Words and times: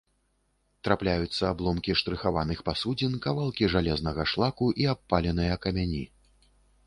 Трапляюцца 0.87 1.43
абломкі 1.53 1.93
штрыхаваных 2.01 2.63
пасудзін, 2.71 3.13
кавалкі 3.27 3.69
жалезнага 3.75 4.27
шлаку 4.31 4.71
і 4.85 4.87
абпаленыя 4.95 5.61
камяні. 5.67 6.03